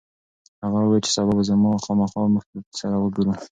[0.63, 2.43] هغه وویل چې سبا به خامخا موږ
[2.79, 3.33] سره وګوري.